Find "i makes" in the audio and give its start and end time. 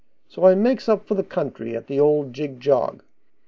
0.47-0.85